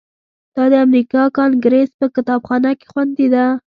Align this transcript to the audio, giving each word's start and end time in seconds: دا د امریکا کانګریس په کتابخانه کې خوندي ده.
دا 0.55 0.63
د 0.71 0.73
امریکا 0.85 1.23
کانګریس 1.37 1.89
په 1.99 2.05
کتابخانه 2.15 2.71
کې 2.79 2.85
خوندي 2.91 3.27
ده. 3.33 3.45